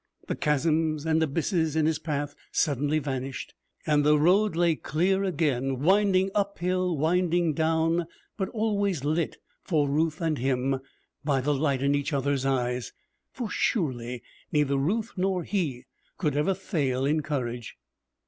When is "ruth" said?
9.87-10.19, 14.75-15.11